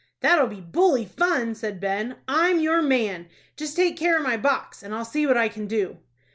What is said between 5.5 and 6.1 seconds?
do."